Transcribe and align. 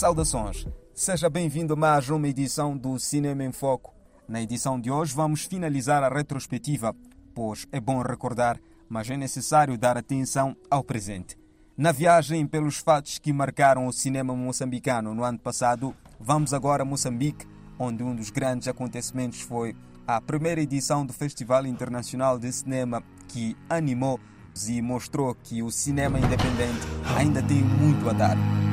Saudações! 0.00 0.66
Seja 0.94 1.28
bem-vindo 1.28 1.74
a 1.74 1.76
mais 1.76 2.08
uma 2.08 2.26
edição 2.26 2.74
do 2.74 2.98
Cinema 2.98 3.44
em 3.44 3.52
Foco. 3.52 3.94
Na 4.26 4.40
edição 4.40 4.80
de 4.80 4.90
hoje 4.90 5.14
vamos 5.14 5.44
finalizar 5.44 6.02
a 6.02 6.08
retrospectiva, 6.08 6.96
pois 7.34 7.66
é 7.70 7.78
bom 7.78 8.00
recordar, 8.00 8.58
mas 8.88 9.10
é 9.10 9.16
necessário 9.18 9.76
dar 9.76 9.98
atenção 9.98 10.56
ao 10.70 10.82
presente. 10.82 11.36
Na 11.76 11.92
viagem 11.92 12.46
pelos 12.46 12.78
fatos 12.78 13.18
que 13.18 13.30
marcaram 13.30 13.86
o 13.86 13.92
cinema 13.92 14.34
moçambicano 14.34 15.14
no 15.14 15.22
ano 15.22 15.38
passado, 15.38 15.94
vamos 16.18 16.54
agora 16.54 16.82
a 16.82 16.86
Moçambique, 16.86 17.46
onde 17.78 18.02
um 18.02 18.16
dos 18.16 18.30
grandes 18.30 18.68
acontecimentos 18.68 19.42
foi 19.42 19.76
a 20.06 20.18
primeira 20.18 20.62
edição 20.62 21.04
do 21.04 21.12
Festival 21.12 21.66
Internacional 21.66 22.38
de 22.38 22.50
Cinema, 22.50 23.02
que 23.28 23.54
animou 23.68 24.18
e 24.66 24.80
mostrou 24.80 25.34
que 25.34 25.62
o 25.62 25.70
cinema 25.70 26.18
independente 26.18 26.86
ainda 27.18 27.42
tem 27.42 27.62
muito 27.62 28.08
a 28.08 28.14
dar. 28.14 28.69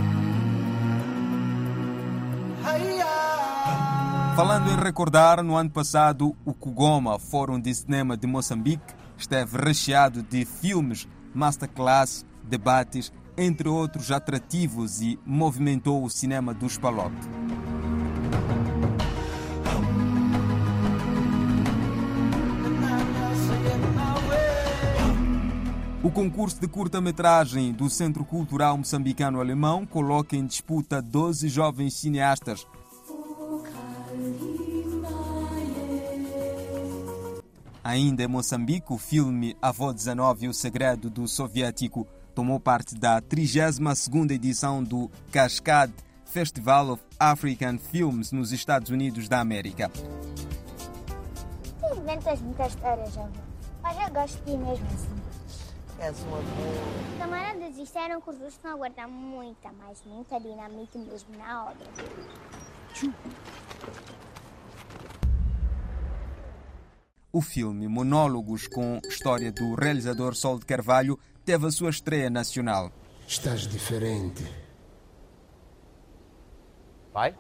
Falando 4.38 4.70
em 4.70 4.76
recordar, 4.76 5.42
no 5.42 5.56
ano 5.56 5.72
passado, 5.72 6.36
o 6.46 6.54
Kugoma, 6.54 7.18
Fórum 7.18 7.60
de 7.60 7.74
Cinema 7.74 8.16
de 8.16 8.28
Moçambique, 8.28 8.94
esteve 9.18 9.58
recheado 9.58 10.22
de 10.22 10.46
filmes, 10.46 11.08
masterclass, 11.34 12.24
debates, 12.44 13.12
entre 13.36 13.68
outros 13.68 14.12
atrativos 14.12 15.02
e 15.02 15.18
movimentou 15.26 16.04
o 16.04 16.10
cinema 16.12 16.54
dos 16.54 16.78
Palop. 16.78 17.12
O 26.04 26.12
concurso 26.12 26.62
de 26.62 26.68
curta-metragem 26.68 27.72
do 27.74 27.90
Centro 27.90 28.24
Cultural 28.24 28.78
Moçambicano 28.78 29.42
Alemão 29.42 29.84
coloca 29.84 30.36
em 30.36 30.46
disputa 30.46 31.02
12 31.02 31.50
jovens 31.50 31.96
cineastas. 31.96 32.68
Ainda 37.88 38.22
em 38.22 38.28
Moçambique, 38.28 38.92
o 38.92 38.98
filme 38.98 39.56
Avô 39.62 39.94
19 39.94 40.50
O 40.50 40.54
Segredo 40.54 41.10
do 41.10 41.26
Soviético 41.26 42.06
tomou 42.36 42.60
parte 42.60 42.94
da 42.94 43.22
32ª 43.22 44.32
edição 44.32 44.84
do 44.84 45.10
Cascade 45.32 45.94
Festival 46.26 46.90
of 46.90 47.04
African 47.18 47.78
Films 47.78 48.34
nos 48.34 48.52
Estados 48.52 48.90
Unidos 48.90 49.30
da 49.30 49.40
América. 49.40 49.90
Inventas 51.96 52.42
muitas 52.42 52.74
histórias, 52.74 53.18
avô. 53.18 53.30
Mas 53.82 53.98
eu 54.06 54.14
gosto 54.14 54.36
de 54.44 54.52
ti 54.52 54.58
mesmo 54.58 54.86
assim. 54.88 55.22
És 56.00 56.20
uma 56.24 56.42
boa. 56.42 57.20
Camaradas 57.20 57.74
disseram 57.74 58.20
que 58.20 58.30
os 58.32 58.36
russos 58.36 58.56
estão 58.56 58.74
a 58.74 58.76
guardar 58.76 59.08
muita, 59.08 59.72
mas 59.80 60.04
muita 60.06 60.38
dinamite 60.42 60.98
mesmo 60.98 61.38
na 61.38 61.64
obra. 61.64 61.88
O 67.38 67.42
filme 67.42 67.88
Monólogos 67.88 68.68
com 68.68 69.00
história 69.08 69.52
do 69.52 69.76
realizador 69.76 70.34
Sol 70.34 70.58
de 70.58 70.66
Carvalho 70.66 71.20
teve 71.46 71.68
a 71.68 71.72
sua 71.72 71.92
estreia 71.92 72.32
nacional. 72.32 72.92
Estás 73.28 73.68
diferente. 73.68 74.44
Pai? 77.14 77.38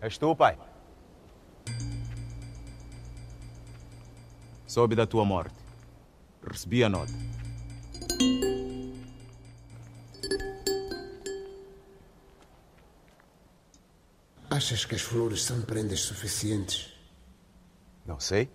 És 0.00 0.16
tu, 0.16 0.34
pai? 0.34 0.58
Soube 4.66 4.96
da 4.96 5.06
tua 5.06 5.26
morte. 5.26 5.54
Recebi 6.42 6.82
a 6.82 6.88
nota. 6.88 7.12
Achas 14.48 14.86
que 14.86 14.94
as 14.94 15.02
flores 15.02 15.42
são 15.42 15.60
prendas 15.60 16.00
suficientes? 16.00 16.93
Não 18.06 18.20
sei. 18.20 18.48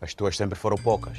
As 0.00 0.12
tuas 0.14 0.36
sempre 0.36 0.58
foram 0.58 0.76
poucas. 0.76 1.18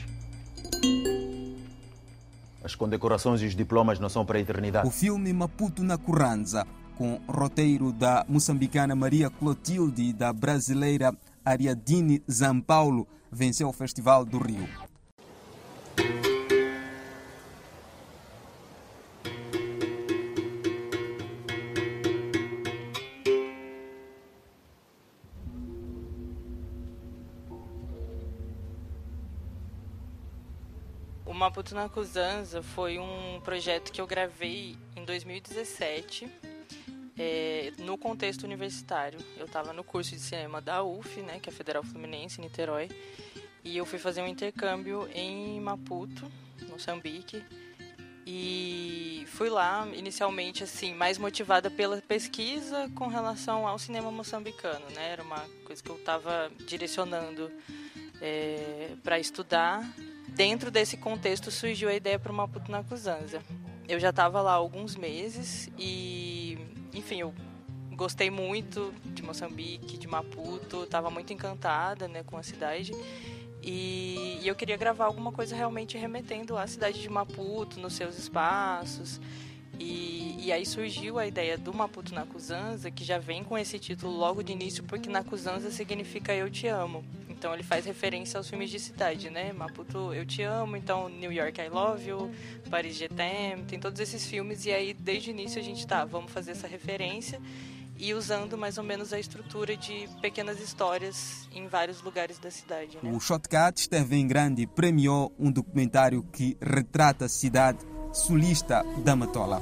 As 2.64 2.76
condecorações 2.76 3.42
e 3.42 3.46
os 3.46 3.56
diplomas 3.56 4.00
não 4.00 4.10
são 4.10 4.26
para 4.26 4.38
a 4.38 4.42
eternidade. 4.42 4.88
O 4.88 4.92
filme 4.92 5.32
Maputo 5.32 5.84
na 5.84 5.98
Curranza, 5.98 6.66
com 6.98 7.22
roteiro 7.28 7.92
da 7.92 8.26
moçambicana 8.28 8.96
Maria 8.96 9.30
Clotilde 9.30 10.02
e 10.02 10.14
da 10.14 10.34
brasileira 10.34 11.16
Ariadine 11.44 12.24
Zampaulo, 12.30 13.08
venceu 13.32 13.70
o 13.70 13.74
Festival 13.74 14.26
do 14.26 14.40
Rio. 14.40 14.68
Maputo 31.46 31.76
na 31.76 31.88
Cuzanza 31.88 32.64
foi 32.64 32.98
um 32.98 33.40
projeto 33.40 33.92
que 33.92 34.02
eu 34.02 34.08
gravei 34.08 34.76
em 34.96 35.06
2017, 35.06 36.28
é, 37.16 37.72
no 37.78 38.00
contexto 38.00 38.46
universitário. 38.46 39.20
Eu 39.38 39.46
estava 39.46 39.72
no 39.72 39.84
curso 39.84 40.10
de 40.16 40.20
cinema 40.20 40.60
da 40.60 40.84
UF, 40.84 41.22
né, 41.22 41.40
que 41.40 41.48
é 41.48 41.54
a 41.54 41.56
Federal 41.56 41.84
Fluminense, 41.84 42.42
em 42.42 42.46
Niterói, 42.46 42.90
e 43.64 43.78
eu 43.78 43.86
fui 43.86 44.00
fazer 44.00 44.24
um 44.24 44.28
intercâmbio 44.28 45.08
em 45.14 45.62
Maputo, 45.62 46.26
Moçambique, 46.68 47.46
e 48.26 49.24
fui 49.28 49.48
lá 49.48 49.88
inicialmente 49.94 50.64
assim 50.64 50.96
mais 50.96 51.20
motivada 51.20 51.70
pela 51.70 52.02
pesquisa 52.02 52.90
com 52.96 53.06
relação 53.06 53.68
ao 53.68 53.78
cinema 53.78 54.10
moçambicano, 54.10 54.90
né? 54.96 55.12
Era 55.12 55.22
uma 55.22 55.46
coisa 55.64 55.84
que 55.84 55.92
eu 55.92 55.96
estava 55.96 56.50
direcionando 56.66 57.52
é, 58.20 58.94
para 59.04 59.20
estudar 59.20 59.88
dentro 60.36 60.70
desse 60.70 60.98
contexto 60.98 61.50
surgiu 61.50 61.90
a 61.90 61.96
ideia 61.96 62.20
para 62.20 62.32
o 62.32 62.36
Maputo 62.36 62.70
na 62.70 62.84
Cuzanza. 62.84 63.42
Eu 63.88 64.00
já 64.00 64.10
estava 64.10 64.42
lá 64.42 64.52
há 64.52 64.56
alguns 64.56 64.96
meses 64.96 65.70
e, 65.78 66.58
enfim, 66.94 67.22
eu 67.22 67.34
gostei 67.92 68.30
muito 68.30 68.94
de 69.06 69.24
Moçambique, 69.24 69.98
de 69.98 70.08
Maputo, 70.08 70.84
estava 70.84 71.10
muito 71.10 71.32
encantada 71.32 72.08
né, 72.08 72.24
com 72.24 72.38
a 72.38 72.44
cidade. 72.44 72.92
E, 73.64 74.40
e 74.42 74.48
eu 74.48 74.56
queria 74.56 74.76
gravar 74.76 75.06
alguma 75.06 75.32
coisa 75.32 75.56
realmente 75.56 75.98
remetendo 75.98 76.58
à 76.58 76.68
cidade 76.68 77.02
de 77.02 77.10
Maputo, 77.10 77.80
nos 77.80 77.94
seus 77.94 78.18
espaços. 78.18 79.22
E, 79.80 80.36
e, 80.40 80.52
aí 80.52 80.66
surgiu 80.66 81.20
a 81.20 81.28
ideia 81.28 81.58
do 81.58 81.74
Maputo 81.74 82.14
na 82.14 82.26
Cuzanza, 82.26 82.90
que 82.90 83.04
já 83.04 83.18
vem 83.18 83.44
com 83.44 83.58
esse 83.58 83.78
título 83.78 84.16
logo 84.16 84.44
de 84.44 84.52
início, 84.54 84.84
porque 84.84 85.10
na 85.10 85.24
Cuzanza 85.24 85.70
significa 85.72 86.34
Eu 86.34 86.50
Te 86.50 86.68
Amo. 86.68 87.04
Então 87.30 87.54
ele 87.54 87.64
faz 87.64 87.86
referência 87.86 88.38
aos 88.38 88.50
filmes 88.50 88.70
de 88.70 88.80
cidade, 88.80 89.30
né? 89.30 89.52
Maputo 89.52 90.14
Eu 90.14 90.26
Te 90.26 90.42
Amo, 90.42 90.78
então 90.78 91.10
New 91.10 91.32
York 91.32 91.60
I 91.60 91.70
Love 91.70 92.10
You, 92.10 92.32
Paris 92.70 93.00
T'aime, 93.16 93.64
tem 93.64 93.80
todos 93.80 94.00
esses 94.00 94.26
filmes. 94.26 94.66
E 94.66 94.72
aí 94.72 94.94
desde 94.94 95.30
o 95.30 95.32
início 95.32 95.60
a 95.60 95.64
gente 95.64 95.86
tá, 95.86 96.06
vamos 96.06 96.32
fazer 96.32 96.52
essa 96.52 96.68
referência 96.68 97.42
e 97.98 98.14
usando 98.14 98.58
mais 98.58 98.78
ou 98.78 98.84
menos 98.84 99.14
a 99.14 99.20
estrutura 99.20 99.76
de 99.76 100.08
pequenas 100.22 100.60
histórias 100.60 101.48
em 101.54 101.68
vários 101.68 102.02
lugares 102.02 102.38
da 102.40 102.52
cidade. 102.52 102.98
Né? 103.02 103.12
O 103.12 103.20
Shotcut 103.20 103.80
esteve 103.80 104.16
em 104.16 104.28
grande 104.28 104.68
premiou 104.68 105.34
um 105.40 105.52
documentário 105.52 106.24
que 106.24 106.58
retrata 106.62 107.26
a 107.26 107.30
cidade 107.30 107.80
sulista 108.16 108.82
da 109.04 109.14
Matola. 109.14 109.62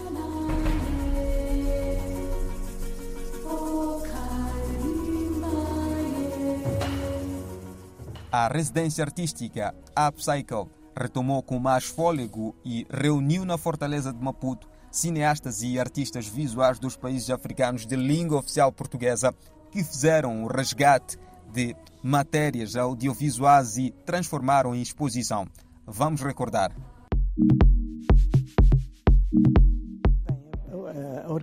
A 8.31 8.47
residência 8.47 9.03
artística 9.03 9.73
Upcycle 10.07 10.69
retomou 10.95 11.41
com 11.41 11.57
mais 11.57 11.85
fôlego 11.85 12.55
e 12.63 12.85
reuniu 12.91 13.43
na 13.43 13.57
Fortaleza 13.57 14.13
de 14.13 14.23
Maputo 14.23 14.69
cineastas 14.91 15.63
e 15.63 15.79
artistas 15.79 16.27
visuais 16.27 16.77
dos 16.77 16.95
países 16.95 17.31
africanos 17.31 17.87
de 17.87 17.95
língua 17.95 18.37
oficial 18.37 18.71
portuguesa 18.71 19.33
que 19.71 19.83
fizeram 19.83 20.43
o 20.43 20.47
resgate 20.47 21.17
de 21.51 21.75
matérias 22.03 22.75
audiovisuais 22.75 23.77
e 23.77 23.89
transformaram 24.05 24.75
em 24.75 24.81
exposição. 24.83 25.47
Vamos 25.87 26.21
recordar. 26.21 26.71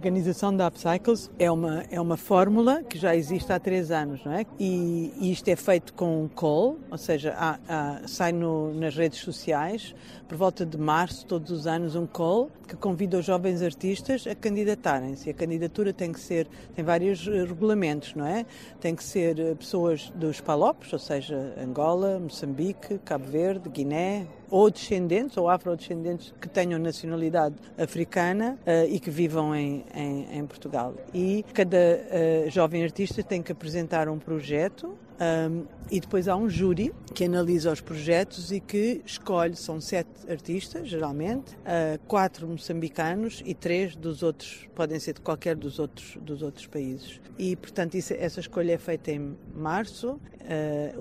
Organização 0.01 0.57
da 0.57 0.67
Upcycles 0.67 1.31
é 1.39 1.51
uma, 1.51 1.85
é 1.91 2.01
uma 2.01 2.17
fórmula 2.17 2.83
que 2.83 2.97
já 2.97 3.15
existe 3.15 3.53
há 3.53 3.61
três 3.61 3.91
anos, 3.91 4.25
não 4.25 4.33
é? 4.33 4.47
E, 4.59 5.13
e 5.21 5.31
isto 5.31 5.47
é 5.49 5.55
feito 5.55 5.93
com 5.93 6.25
um 6.25 6.29
call, 6.29 6.79
ou 6.91 6.97
seja, 6.97 7.35
há, 7.37 7.59
há, 7.69 8.09
sai 8.09 8.33
no, 8.33 8.73
nas 8.73 8.97
redes 8.97 9.19
sociais, 9.19 9.95
por 10.27 10.39
volta 10.39 10.65
de 10.65 10.79
março, 10.79 11.27
todos 11.27 11.51
os 11.51 11.67
anos, 11.67 11.97
um 11.97 12.07
call 12.07 12.51
que 12.67 12.75
convida 12.77 13.19
os 13.19 13.27
jovens 13.27 13.61
artistas 13.61 14.27
a 14.27 14.35
candidatarem-se. 14.35 15.29
A 15.29 15.35
candidatura 15.35 15.93
tem 15.93 16.13
que 16.13 16.21
ser, 16.21 16.49
tem 16.75 16.83
vários 16.83 17.27
regulamentos, 17.27 18.15
não 18.15 18.25
é? 18.25 18.47
Tem 18.81 18.95
que 18.95 19.05
ser 19.05 19.55
pessoas 19.57 20.11
dos 20.15 20.41
Palopes, 20.41 20.91
ou 20.95 20.99
seja, 20.99 21.55
Angola, 21.63 22.19
Moçambique, 22.19 22.99
Cabo 23.05 23.27
Verde, 23.27 23.69
Guiné, 23.69 24.27
ou 24.51 24.71
descendentes 24.71 25.37
ou 25.37 25.49
afrodescendentes 25.49 26.35
que 26.41 26.49
tenham 26.49 26.79
nacionalidade 26.79 27.55
africana 27.79 28.59
uh, 28.67 28.87
e 28.89 28.99
que 28.99 29.11
vivam 29.11 29.55
em, 29.55 29.85
em, 29.95 30.39
em 30.39 30.47
Portugal. 30.47 30.95
E 31.15 31.45
cada 31.55 31.77
uh, 31.77 32.51
jovem 32.51 32.83
artista 32.83 33.23
tem 33.23 33.43
que 33.43 33.53
apresentar 33.53 34.09
um 34.09 34.19
projeto 34.19 34.95
um, 35.21 35.67
e 35.91 36.01
depois 36.01 36.29
há 36.29 36.37
um 36.37 36.49
júri 36.49 36.95
que 37.15 37.25
analisa 37.25 37.71
os 37.71 37.81
projetos 37.81 38.51
e 38.51 38.59
que 38.59 39.03
escolhe, 39.05 39.55
são 39.55 39.81
sete 39.81 40.09
artistas, 40.31 40.89
geralmente, 40.89 41.55
uh, 41.57 41.99
quatro 42.07 42.49
moçambicanos 42.49 43.43
e 43.45 43.55
três 43.55 43.95
dos 43.95 44.23
outros, 44.23 44.67
podem 44.75 44.99
ser 44.99 45.15
de 45.15 45.21
qualquer 45.21 45.57
dos 45.57 45.79
outros, 45.79 46.17
dos 46.23 46.41
outros 46.41 46.67
países. 46.67 47.21
E, 47.39 47.55
portanto, 47.55 47.97
isso, 47.97 48.15
essa 48.15 48.41
escolha 48.41 48.73
é 48.73 48.79
feita 48.79 49.11
em 49.11 49.37
março, 49.55 50.13
uh, 50.13 50.19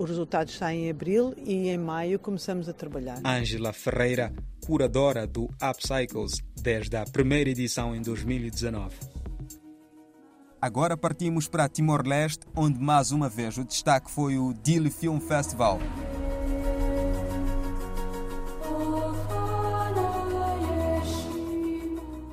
os 0.02 0.10
resultados 0.10 0.54
saem 0.56 0.86
em 0.86 0.90
abril 0.90 1.34
e 1.38 1.68
em 1.68 1.78
maio 1.78 2.18
começamos 2.18 2.68
a 2.68 2.74
trabalhar. 2.74 3.20
Ângela 3.24 3.72
Ferreira, 3.72 4.32
curadora 4.66 5.26
do 5.26 5.48
Upcycles, 5.62 6.42
desde 6.60 6.96
a 6.96 7.04
primeira 7.04 7.48
edição 7.48 7.94
em 7.96 8.02
2019. 8.02 9.19
Agora 10.62 10.94
partimos 10.94 11.48
para 11.48 11.66
Timor-Leste, 11.70 12.44
onde 12.54 12.78
mais 12.78 13.12
uma 13.12 13.30
vez 13.30 13.56
o 13.56 13.64
destaque 13.64 14.10
foi 14.10 14.36
o 14.36 14.52
Dili 14.52 14.90
Film 14.90 15.18
Festival. 15.18 15.78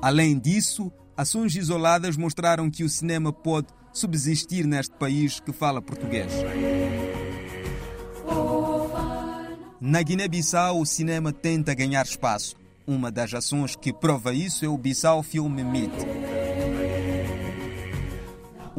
Além 0.02 0.38
disso, 0.38 0.92
ações 1.16 1.56
isoladas 1.56 2.18
mostraram 2.18 2.70
que 2.70 2.84
o 2.84 2.88
cinema 2.88 3.32
pode 3.32 3.68
subsistir 3.94 4.66
neste 4.66 4.94
país 4.94 5.40
que 5.40 5.50
fala 5.50 5.80
português. 5.80 6.30
Na 9.80 10.02
Guiné-Bissau, 10.02 10.80
o 10.80 10.84
cinema 10.84 11.32
tenta 11.32 11.72
ganhar 11.72 12.04
espaço. 12.04 12.56
Uma 12.86 13.10
das 13.10 13.32
ações 13.32 13.74
que 13.74 13.90
prova 13.90 14.34
isso 14.34 14.66
é 14.66 14.68
o 14.68 14.76
Bissau 14.76 15.22
Film 15.22 15.52
Meet 15.62 16.17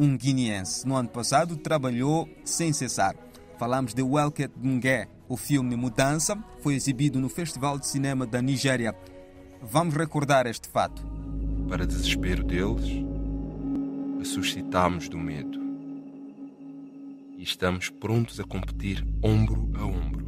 um 0.00 0.16
guineense. 0.16 0.88
No 0.88 0.96
ano 0.96 1.10
passado 1.10 1.58
trabalhou 1.58 2.26
sem 2.42 2.72
cessar. 2.72 3.14
Falamos 3.58 3.92
de 3.92 4.02
Welket 4.02 4.50
Bungue. 4.56 5.06
O 5.28 5.36
filme 5.36 5.76
Mudança 5.76 6.42
foi 6.62 6.74
exibido 6.74 7.20
no 7.20 7.28
Festival 7.28 7.78
de 7.78 7.86
Cinema 7.86 8.26
da 8.26 8.40
Nigéria. 8.40 8.96
Vamos 9.60 9.94
recordar 9.94 10.46
este 10.46 10.68
fato. 10.70 11.02
Para 11.68 11.86
desespero 11.86 12.42
deles, 12.42 13.04
ressuscitamos 14.18 15.08
do 15.08 15.18
medo 15.18 15.60
e 17.36 17.42
estamos 17.42 17.90
prontos 17.90 18.40
a 18.40 18.44
competir 18.44 19.06
ombro 19.22 19.70
a 19.74 19.84
ombro. 19.84 20.26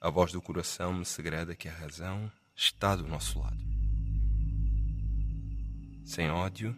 A 0.00 0.08
voz 0.08 0.32
do 0.32 0.40
coração 0.40 0.94
me 0.94 1.04
segreda 1.04 1.54
que 1.54 1.68
a 1.68 1.72
razão 1.72 2.32
está 2.56 2.96
do 2.96 3.06
nosso 3.06 3.38
lado. 3.38 3.58
Sem 6.04 6.30
ódio, 6.30 6.74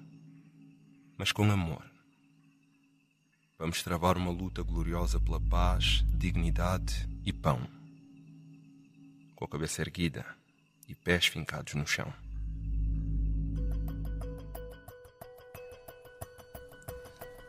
mas 1.20 1.32
com 1.32 1.44
amor. 1.52 1.84
Vamos 3.58 3.82
travar 3.82 4.16
uma 4.16 4.30
luta 4.30 4.62
gloriosa 4.62 5.20
pela 5.20 5.38
paz, 5.38 6.02
dignidade 6.08 7.06
e 7.26 7.30
pão. 7.30 7.60
Com 9.36 9.44
a 9.44 9.48
cabeça 9.48 9.82
erguida 9.82 10.24
e 10.88 10.94
pés 10.94 11.26
fincados 11.26 11.74
no 11.74 11.86
chão. 11.86 12.10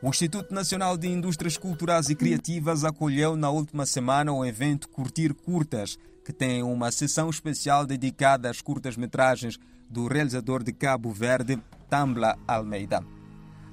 O 0.01 0.09
Instituto 0.09 0.53
Nacional 0.53 0.97
de 0.97 1.07
Indústrias 1.07 1.55
Culturais 1.55 2.09
e 2.09 2.15
Criativas 2.15 2.83
acolheu 2.83 3.37
na 3.37 3.49
última 3.49 3.85
semana 3.85 4.33
o 4.33 4.45
evento 4.45 4.89
Curtir 4.89 5.33
Curtas, 5.33 5.97
que 6.25 6.33
tem 6.33 6.61
uma 6.61 6.91
sessão 6.91 7.29
especial 7.29 7.85
dedicada 7.85 8.49
às 8.49 8.59
curtas-metragens 8.59 9.57
do 9.89 10.07
realizador 10.09 10.61
de 10.61 10.73
Cabo 10.73 11.09
Verde, 11.13 11.57
Tambla 11.89 12.37
Almeida. 12.45 13.01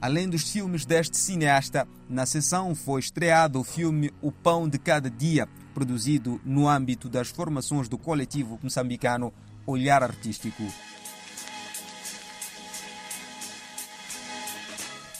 Além 0.00 0.28
dos 0.28 0.52
filmes 0.52 0.86
deste 0.86 1.16
cineasta, 1.16 1.86
na 2.08 2.24
sessão 2.24 2.72
foi 2.72 3.00
estreado 3.00 3.58
o 3.58 3.64
filme 3.64 4.12
O 4.22 4.30
Pão 4.30 4.68
de 4.68 4.78
Cada 4.78 5.10
Dia, 5.10 5.48
produzido 5.74 6.40
no 6.44 6.68
âmbito 6.68 7.08
das 7.08 7.30
formações 7.30 7.88
do 7.88 7.98
coletivo 7.98 8.60
moçambicano 8.62 9.32
Olhar 9.66 10.04
Artístico. 10.04 10.62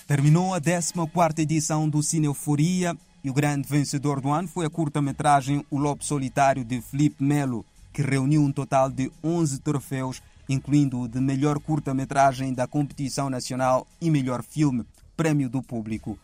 Terminou 0.06 0.54
a 0.54 0.60
14 0.60 1.42
edição 1.42 1.88
do 1.88 2.00
Cine 2.00 2.26
Euforia 2.26 2.96
e 3.22 3.28
o 3.28 3.34
grande 3.34 3.68
vencedor 3.68 4.20
do 4.20 4.30
ano 4.30 4.46
foi 4.46 4.64
a 4.64 4.70
curta-metragem 4.70 5.66
O 5.68 5.76
Lobo 5.76 6.04
Solitário 6.04 6.64
de 6.64 6.80
Felipe 6.80 7.22
Melo, 7.22 7.66
que 7.92 8.00
reuniu 8.00 8.42
um 8.42 8.52
total 8.52 8.88
de 8.88 9.10
11 9.24 9.58
troféus 9.58 10.22
incluindo 10.48 11.00
o 11.00 11.08
de 11.08 11.20
melhor 11.20 11.58
curta-metragem 11.60 12.54
da 12.54 12.66
competição 12.66 13.28
nacional 13.28 13.86
e 14.00 14.10
melhor 14.10 14.42
filme, 14.42 14.84
Prêmio 15.16 15.48
do 15.48 15.62
Público. 15.62 16.18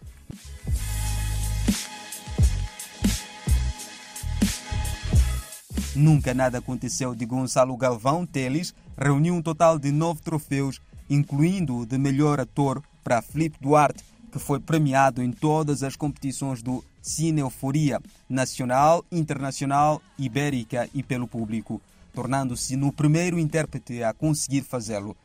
Nunca 5.95 6.35
nada 6.35 6.59
aconteceu 6.59 7.15
de 7.15 7.25
Gonçalo 7.25 7.77
Galvão 7.77 8.27
Teles, 8.27 8.75
reuniu 8.99 9.35
um 9.35 9.43
total 9.43 9.79
de 9.79 9.93
nove 9.93 10.23
troféus, 10.23 10.81
incluindo 11.09 11.79
o 11.79 11.87
de 11.87 11.99
melhor 11.99 12.41
ator 12.41 12.83
para 13.03 13.23
Felipe 13.23 13.59
Duarte, 13.61 14.03
que 14.33 14.39
foi 14.41 14.59
premiado 14.59 15.23
em 15.23 15.31
todas 15.31 15.85
as 15.85 15.95
competições 15.95 16.63
do 16.63 16.85
Cine 17.01 17.41
Euforia, 17.41 18.01
nacional, 18.29 19.05
internacional, 19.13 20.03
ibérica 20.19 20.89
e 20.93 21.03
pelo 21.03 21.29
público 21.29 21.81
tornando-se 22.15 22.77
no 22.77 22.93
primeiro 22.93 23.39
intérprete 23.39 24.03
a 24.03 24.13
conseguir 24.13 24.63
fazê-lo. 24.63 25.17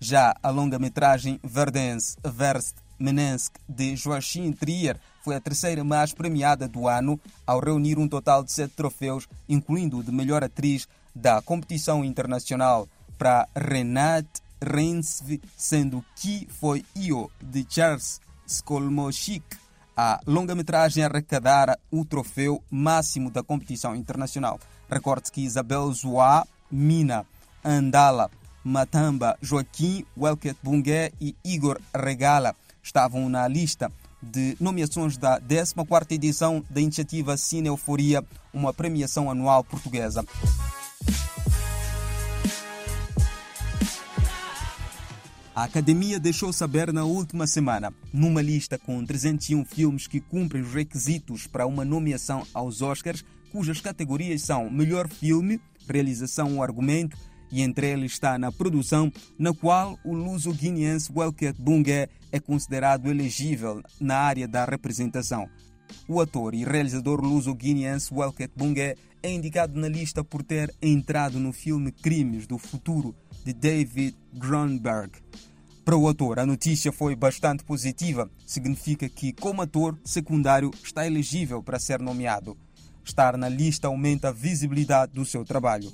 Já 0.00 0.34
a 0.42 0.50
longa-metragem 0.50 1.40
Verdens 1.42 2.16
Verst 2.24 2.76
Menensk 2.98 3.54
de 3.68 3.96
Joachim 3.96 4.52
Trier 4.52 4.98
foi 5.22 5.36
a 5.36 5.40
terceira 5.40 5.82
mais 5.82 6.12
premiada 6.12 6.68
do 6.68 6.86
ano, 6.86 7.18
ao 7.46 7.60
reunir 7.60 7.98
um 7.98 8.08
total 8.08 8.44
de 8.44 8.52
sete 8.52 8.74
troféus, 8.74 9.26
incluindo 9.48 9.98
o 9.98 10.02
de 10.02 10.12
melhor 10.12 10.44
atriz 10.44 10.86
da 11.14 11.40
competição 11.40 12.04
internacional 12.04 12.88
para 13.16 13.48
Renate 13.56 14.42
Reinsve, 14.60 15.40
sendo 15.56 16.04
que 16.16 16.46
foi 16.50 16.84
Io 16.96 17.30
de 17.40 17.64
Charles 17.68 18.20
Skolmoschik 18.46 19.64
a 19.96 20.20
longa-metragem 20.26 21.04
arrecadara 21.04 21.78
o 21.90 22.04
troféu 22.04 22.62
máximo 22.70 23.30
da 23.30 23.42
competição 23.42 23.94
internacional. 23.94 24.58
Recorde 24.94 25.32
que 25.32 25.40
Isabel 25.40 25.92
Zoá, 25.92 26.46
Mina, 26.70 27.26
Andala, 27.64 28.30
Matamba, 28.62 29.36
Joaquim, 29.42 30.06
Welket 30.16 30.56
Bungué 30.62 31.10
e 31.20 31.34
Igor 31.44 31.80
Regala 31.92 32.54
estavam 32.80 33.28
na 33.28 33.48
lista 33.48 33.90
de 34.22 34.56
nomeações 34.60 35.16
da 35.16 35.40
14ª 35.40 36.12
edição 36.12 36.64
da 36.70 36.80
iniciativa 36.80 37.36
Cine 37.36 37.66
Euforia, 37.66 38.24
uma 38.52 38.72
premiação 38.72 39.28
anual 39.28 39.64
portuguesa. 39.64 40.24
A 45.56 45.64
Academia 45.64 46.20
deixou 46.20 46.52
saber 46.52 46.92
na 46.92 47.04
última 47.04 47.48
semana, 47.48 47.92
numa 48.12 48.42
lista 48.42 48.78
com 48.78 49.04
301 49.04 49.64
filmes 49.64 50.06
que 50.06 50.20
cumprem 50.20 50.62
os 50.62 50.72
requisitos 50.72 51.48
para 51.48 51.66
uma 51.66 51.84
nomeação 51.84 52.46
aos 52.54 52.80
Oscars, 52.80 53.24
cujas 53.54 53.80
categorias 53.80 54.42
são 54.42 54.68
Melhor 54.68 55.08
Filme, 55.08 55.60
Realização 55.88 56.56
ou 56.56 56.62
Argumento, 56.64 57.16
e 57.52 57.62
entre 57.62 57.88
eles 57.88 58.10
está 58.10 58.36
na 58.36 58.50
produção, 58.50 59.12
na 59.38 59.54
qual 59.54 59.96
o 60.04 60.12
luso-guineense 60.12 61.12
Welket 61.14 61.56
Bungue 61.56 62.08
é 62.32 62.40
considerado 62.40 63.08
elegível 63.08 63.80
na 64.00 64.16
área 64.16 64.48
da 64.48 64.64
representação. 64.64 65.48
O 66.08 66.20
ator 66.20 66.52
e 66.52 66.64
realizador 66.64 67.20
luso-guineense 67.20 68.12
Welket 68.12 68.50
Bungue 68.56 68.96
é 69.22 69.32
indicado 69.32 69.78
na 69.78 69.86
lista 69.86 70.24
por 70.24 70.42
ter 70.42 70.74
entrado 70.82 71.38
no 71.38 71.52
filme 71.52 71.92
Crimes 71.92 72.48
do 72.48 72.58
Futuro, 72.58 73.14
de 73.44 73.52
David 73.52 74.16
Grunberg. 74.32 75.12
Para 75.84 75.96
o 75.96 76.08
ator, 76.08 76.40
a 76.40 76.46
notícia 76.46 76.90
foi 76.90 77.14
bastante 77.14 77.62
positiva. 77.62 78.28
Significa 78.44 79.08
que, 79.08 79.32
como 79.32 79.62
ator 79.62 79.96
secundário, 80.04 80.72
está 80.82 81.06
elegível 81.06 81.62
para 81.62 81.78
ser 81.78 82.00
nomeado. 82.00 82.56
Estar 83.04 83.36
na 83.36 83.48
lista 83.48 83.88
aumenta 83.88 84.28
a 84.28 84.32
visibilidade 84.32 85.12
do 85.12 85.24
seu 85.24 85.44
trabalho. 85.44 85.92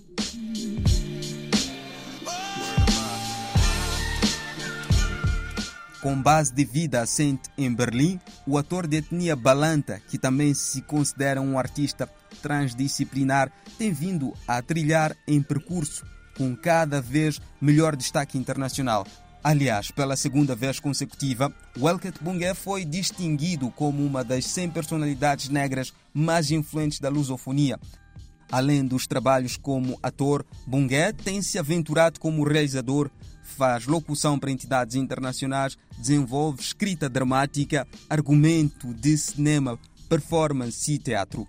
Com 6.00 6.20
base 6.20 6.54
de 6.54 6.64
vida 6.64 7.02
assente 7.02 7.50
em 7.58 7.70
Berlim, 7.70 8.18
o 8.46 8.56
ator 8.56 8.86
de 8.86 8.96
etnia 8.98 9.36
balanta, 9.36 10.00
que 10.08 10.16
também 10.16 10.54
se 10.54 10.80
considera 10.80 11.42
um 11.42 11.58
artista 11.58 12.08
transdisciplinar, 12.40 13.52
tem 13.76 13.92
vindo 13.92 14.32
a 14.48 14.62
trilhar 14.62 15.14
em 15.28 15.42
percurso 15.42 16.06
com 16.38 16.56
cada 16.56 17.02
vez 17.02 17.38
melhor 17.60 17.94
destaque 17.96 18.38
internacional. 18.38 19.06
Aliás, 19.42 19.90
pela 19.90 20.16
segunda 20.16 20.54
vez 20.54 20.78
consecutiva, 20.78 21.50
Welket 21.78 22.22
Bungue 22.22 22.54
foi 22.54 22.84
distinguido 22.84 23.70
como 23.70 24.04
uma 24.04 24.22
das 24.22 24.44
100 24.44 24.70
personalidades 24.70 25.48
negras 25.48 25.94
mais 26.12 26.50
influentes 26.50 27.00
da 27.00 27.08
lusofonia. 27.08 27.80
Além 28.52 28.84
dos 28.84 29.06
trabalhos 29.06 29.56
como 29.56 29.98
ator, 30.02 30.44
Bungué 30.66 31.12
tem 31.14 31.40
se 31.40 31.58
aventurado 31.58 32.20
como 32.20 32.44
realizador, 32.44 33.10
faz 33.42 33.86
locução 33.86 34.38
para 34.38 34.50
entidades 34.50 34.94
internacionais, 34.94 35.78
desenvolve 35.96 36.60
escrita 36.60 37.08
dramática, 37.08 37.88
argumento 38.10 38.92
de 38.92 39.16
cinema, 39.16 39.78
performance 40.06 40.92
e 40.92 40.98
teatro. 40.98 41.48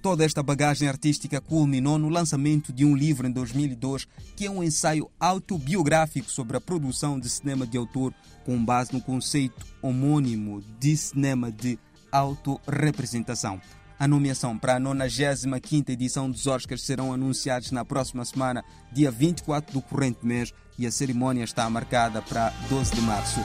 Toda 0.00 0.24
esta 0.24 0.42
bagagem 0.42 0.88
artística 0.88 1.40
culminou 1.40 1.98
no 1.98 2.08
lançamento 2.08 2.72
de 2.72 2.84
um 2.84 2.94
livro 2.94 3.26
em 3.26 3.32
2002, 3.32 4.06
que 4.36 4.46
é 4.46 4.50
um 4.50 4.62
ensaio 4.62 5.10
autobiográfico 5.18 6.30
sobre 6.30 6.56
a 6.56 6.60
produção 6.60 7.18
de 7.18 7.28
cinema 7.28 7.66
de 7.66 7.76
autor, 7.76 8.14
com 8.44 8.64
base 8.64 8.92
no 8.92 9.00
conceito 9.00 9.66
homônimo 9.82 10.62
de 10.78 10.96
cinema 10.96 11.50
de 11.50 11.78
autorrepresentação. 12.12 13.60
A 13.98 14.06
nomeação 14.06 14.56
para 14.56 14.76
a 14.76 14.80
95 14.80 15.90
edição 15.90 16.30
dos 16.30 16.46
Oscars 16.46 16.82
serão 16.82 17.12
anunciados 17.12 17.72
na 17.72 17.84
próxima 17.84 18.24
semana, 18.24 18.64
dia 18.92 19.10
24 19.10 19.72
do 19.72 19.82
corrente 19.82 20.24
mês, 20.24 20.54
e 20.78 20.86
a 20.86 20.92
cerimônia 20.92 21.42
está 21.42 21.68
marcada 21.68 22.22
para 22.22 22.50
12 22.70 22.94
de 22.94 23.00
março. 23.00 23.40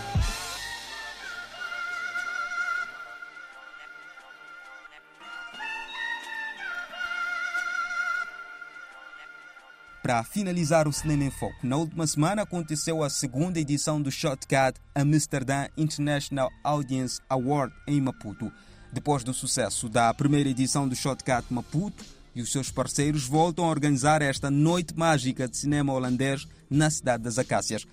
Para 10.04 10.22
finalizar 10.22 10.86
o 10.86 10.92
Cinema 10.92 11.24
em 11.24 11.32
Foco, 11.32 11.56
na 11.64 11.78
última 11.78 12.06
semana 12.06 12.42
aconteceu 12.42 13.02
a 13.02 13.10
segunda 13.10 13.58
edição 13.58 14.02
do 14.02 14.12
Shotcut 14.12 14.78
Amsterdam 14.94 15.70
International 15.78 16.52
Audience 16.62 17.22
Award 17.30 17.74
em 17.88 18.02
Maputo. 18.02 18.52
Depois 18.92 19.24
do 19.24 19.34
sucesso 19.34 19.88
da 19.88 20.14
primeira 20.14 20.50
edição 20.50 20.90
do 20.90 20.94
Shotcut 20.94 21.46
Maputo, 21.50 22.04
e 22.36 22.42
os 22.42 22.52
seus 22.52 22.70
parceiros 22.70 23.26
voltam 23.26 23.64
a 23.64 23.70
organizar 23.70 24.22
esta 24.22 24.52
noite 24.52 24.94
mágica 24.94 25.48
de 25.48 25.56
cinema 25.56 25.94
holandês 25.94 26.46
na 26.70 26.90
cidade 26.90 27.24
das 27.24 27.38
Acácias. 27.38 27.86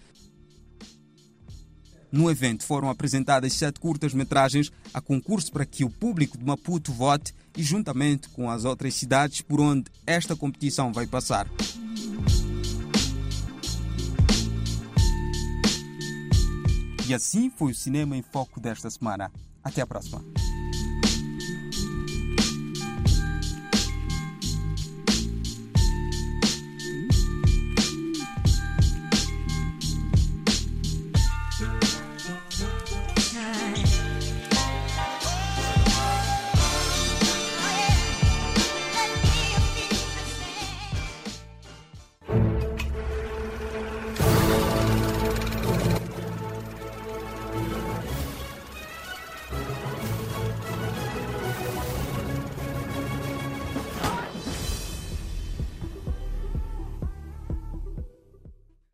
No 2.12 2.30
evento 2.30 2.64
foram 2.64 2.90
apresentadas 2.90 3.52
sete 3.52 3.78
curtas-metragens 3.78 4.72
a 4.92 5.00
concurso 5.00 5.52
para 5.52 5.64
que 5.64 5.84
o 5.84 5.90
público 5.90 6.36
de 6.36 6.44
Maputo 6.44 6.92
vote 6.92 7.32
e, 7.56 7.62
juntamente 7.62 8.28
com 8.28 8.50
as 8.50 8.64
outras 8.64 8.94
cidades 8.94 9.40
por 9.40 9.60
onde 9.60 9.84
esta 10.06 10.34
competição 10.34 10.92
vai 10.92 11.06
passar. 11.06 11.46
E 17.08 17.14
assim 17.14 17.50
foi 17.50 17.72
o 17.72 17.74
Cinema 17.74 18.16
em 18.16 18.22
Foco 18.22 18.60
desta 18.60 18.88
semana. 18.88 19.32
Até 19.64 19.82
a 19.82 19.86
próxima. 19.86 20.22